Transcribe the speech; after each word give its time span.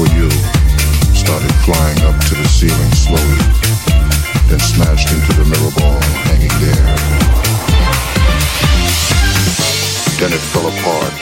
for 0.00 0.16
you 0.16 0.30
started 1.12 1.52
flying 1.60 2.00
up 2.08 2.16
to 2.24 2.32
the 2.32 2.48
ceiling 2.48 2.92
slowly, 2.96 3.44
then 4.48 4.58
smashed 4.58 5.12
into 5.12 5.32
the 5.36 5.44
mirror 5.44 5.72
ball 5.76 6.00
hanging 6.24 6.54
there. 6.64 6.88
Then 10.16 10.32
it 10.32 10.40
fell 10.52 10.68
apart 10.72 11.12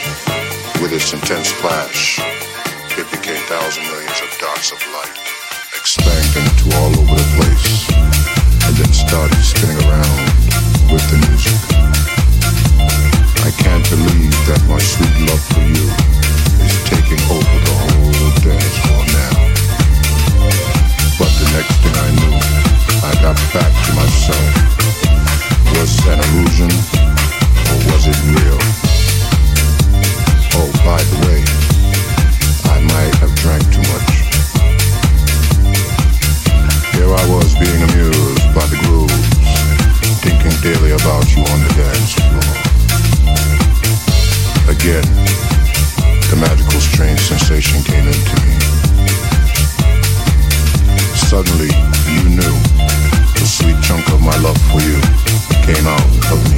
with 0.78 0.92
its 0.94 1.12
intense 1.12 1.50
flash. 1.58 2.20
It 2.94 3.10
became 3.10 3.42
thousand 3.50 3.82
millions 3.90 4.20
of 4.22 4.30
dots 4.38 4.70
of 4.70 4.78
light, 4.94 5.16
expanding 5.74 6.46
to 6.46 6.66
all 6.78 6.92
over 7.02 7.14
the 7.18 7.28
place, 7.34 7.82
and 8.62 8.74
then 8.78 8.92
started 8.94 9.42
spinning 9.42 9.80
around 9.90 10.22
with 10.94 11.02
the 11.10 11.18
music. 11.26 11.58
I 13.42 13.50
can't 13.58 13.86
believe 13.90 14.34
that 14.46 14.62
my 14.70 14.78
sweet 14.78 15.16
love 15.26 15.42
for 15.50 15.66
you 15.66 15.86
is 16.62 16.78
taking 16.86 17.18
over 17.26 17.58
the 17.66 17.74
whole 17.82 18.07
but 21.18 21.32
the 21.42 21.48
next 21.58 21.74
thing 21.82 21.96
I 21.98 22.10
knew, 22.18 22.34
I 23.02 23.12
got 23.20 23.34
back 23.52 23.72
to 23.86 23.90
myself. 23.98 24.52
Was 25.74 25.98
illusion, 26.06 26.70
or 26.70 27.76
was 27.90 28.06
it 28.06 28.18
real? 28.30 28.58
Oh, 30.54 30.70
by 30.86 31.02
the 31.02 31.18
way, 31.26 31.42
I 32.70 32.78
might 32.94 33.14
have 33.18 33.34
drank 33.42 33.64
too 33.74 33.82
much. 33.90 34.10
Here 36.94 37.10
I 37.10 37.24
was 37.28 37.54
being 37.58 37.82
amused 37.90 38.54
by 38.54 38.66
the 38.70 38.78
grooves, 38.86 39.28
thinking 40.22 40.54
daily 40.62 40.92
about 40.92 41.26
you 41.34 41.42
on 41.42 41.58
the 41.66 41.67
sensation 47.28 47.82
came 47.82 48.06
into 48.08 48.36
me. 48.40 48.54
Suddenly, 51.14 51.68
you 52.08 52.24
knew 52.30 52.56
the 53.36 53.44
sweet 53.44 53.76
chunk 53.82 54.08
of 54.08 54.22
my 54.22 54.34
love 54.38 54.56
for 54.72 54.80
you 54.80 54.98
came 55.66 55.86
out 55.86 56.32
of 56.32 56.40
me. 56.50 56.57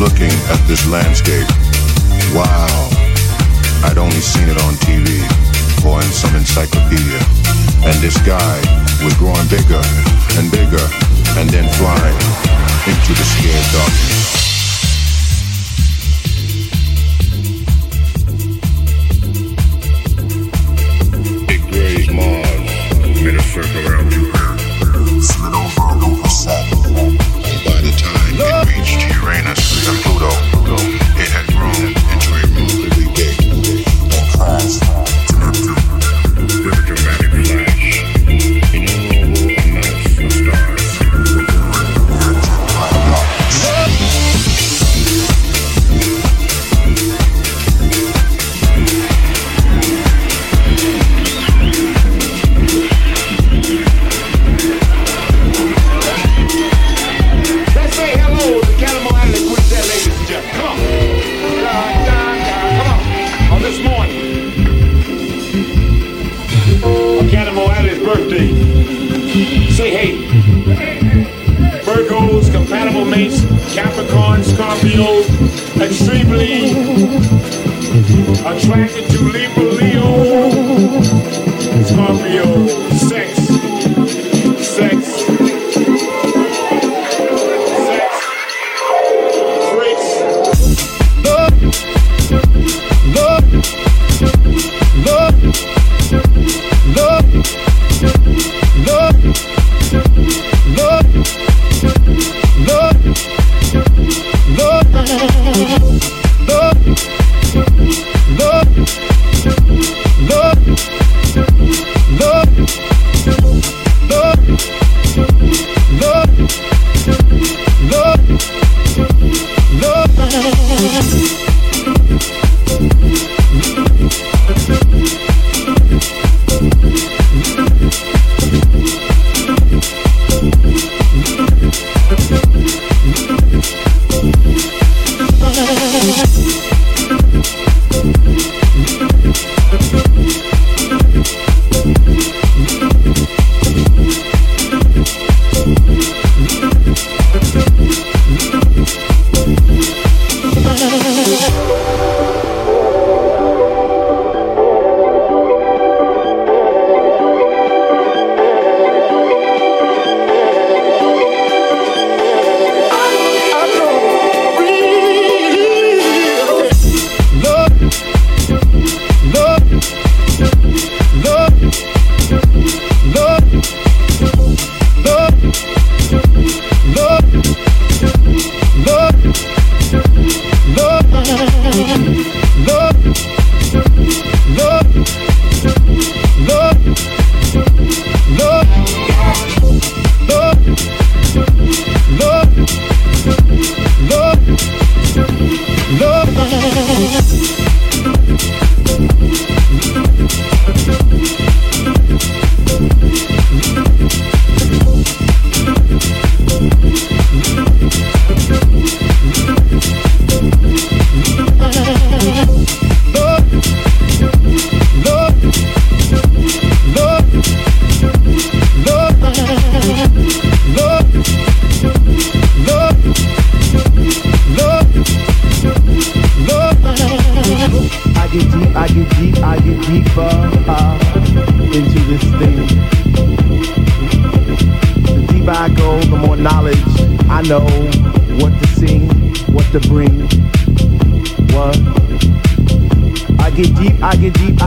Looking 0.00 0.32
at 0.48 0.56
this 0.66 0.88
landscape. 0.88 1.46
Wow. 2.32 2.88
I'd 3.84 3.98
only 3.98 4.24
seen 4.24 4.48
it 4.48 4.56
on 4.64 4.72
TV 4.80 5.20
or 5.84 6.00
in 6.00 6.08
some 6.08 6.34
encyclopedia. 6.34 7.20
And 7.84 7.92
this 8.00 8.16
guy 8.24 8.56
was 9.04 9.12
growing 9.20 9.46
bigger 9.52 9.84
and 10.40 10.50
bigger 10.50 10.80
and 11.36 11.50
then 11.50 11.68
flying 11.76 12.16
into 12.88 13.12
the 13.12 13.26
scared 13.28 13.68
darkness. 13.76 14.40
It 21.52 21.60
grazed 21.70 22.10
Mars, 22.10 23.22
made 23.22 23.34
a 23.34 23.42
circle 23.42 23.86
around 23.86 24.10
Jupiter, 24.10 24.39
it 28.42 28.68
reached 28.68 29.14
Uranus 29.16 29.88
and 29.88 29.98
Pluto, 30.02 30.49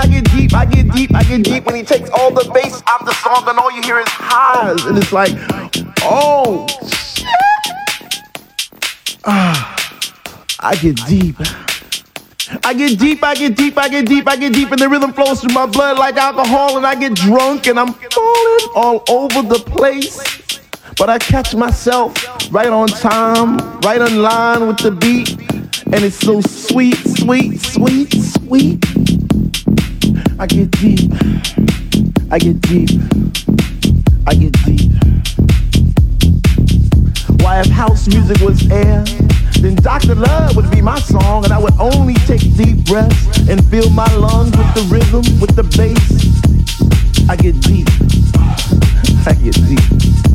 I 0.00 0.06
get 0.06 0.24
deep, 0.30 0.54
I 0.54 0.64
get 0.64 0.90
deep, 0.92 1.14
I 1.14 1.22
get 1.24 1.42
deep, 1.42 1.66
when 1.66 1.74
he 1.74 1.82
takes 1.82 2.08
all 2.08 2.30
the 2.30 2.50
bass 2.54 2.82
out 2.86 3.04
the 3.04 3.12
song 3.12 3.44
and 3.46 3.58
all 3.58 3.70
you 3.70 3.82
hear 3.82 3.98
is 3.98 4.08
highs. 4.08 4.86
And 4.86 4.96
it's 4.96 5.12
like, 5.12 5.32
oh, 6.00 6.66
shit. 6.88 7.26
Ah, 9.26 9.76
I 10.60 10.74
get 10.76 10.96
deep. 11.06 11.36
I 12.64 12.72
get 12.72 12.98
deep, 12.98 13.22
I 13.22 13.34
get 13.34 13.54
deep, 13.54 13.76
I 13.76 13.88
get 13.90 14.06
deep, 14.06 14.26
I 14.26 14.36
get 14.36 14.54
deep, 14.54 14.70
and 14.70 14.80
the 14.80 14.88
rhythm 14.88 15.12
flows 15.12 15.42
through 15.42 15.52
my 15.52 15.66
blood 15.66 15.98
like 15.98 16.16
alcohol, 16.16 16.78
and 16.78 16.86
I 16.86 16.94
get 16.94 17.14
drunk 17.14 17.66
and 17.66 17.78
I'm 17.78 17.92
falling 17.92 18.68
all 18.74 19.04
over 19.10 19.42
the 19.42 19.62
place. 19.66 20.60
But 20.96 21.10
I 21.10 21.18
catch 21.18 21.54
myself 21.54 22.14
right 22.50 22.68
on 22.68 22.88
time, 22.88 23.58
right 23.80 24.00
on 24.00 24.22
line 24.22 24.66
with 24.66 24.78
the 24.78 24.92
beat, 24.92 25.38
and 25.92 26.02
it's 26.02 26.16
so 26.16 26.40
sweet, 26.40 26.96
sweet, 26.96 27.60
sweet, 27.60 28.14
sweet. 28.14 28.86
I 30.40 30.46
get 30.46 30.70
deep, 30.70 31.12
I 32.30 32.38
get 32.38 32.62
deep, 32.62 32.98
I 34.26 34.34
get 34.34 34.52
deep. 34.64 34.90
Why, 37.42 37.60
if 37.60 37.66
house 37.66 38.08
music 38.08 38.40
was 38.40 38.66
air, 38.70 39.04
then 39.60 39.74
Dr. 39.74 40.14
Love 40.14 40.56
would 40.56 40.70
be 40.70 40.80
my 40.80 40.98
song, 40.98 41.44
and 41.44 41.52
I 41.52 41.58
would 41.58 41.78
only 41.78 42.14
take 42.24 42.40
deep 42.56 42.86
breaths 42.86 43.50
and 43.50 43.62
fill 43.66 43.90
my 43.90 44.10
lungs 44.14 44.56
with 44.56 44.74
the 44.74 44.88
rhythm, 44.90 45.40
with 45.40 45.54
the 45.56 45.64
bass. 45.76 46.08
I 47.28 47.36
get 47.36 47.60
deep, 47.60 47.86
I 49.26 49.34
get 49.34 49.54
deep. 49.68 50.29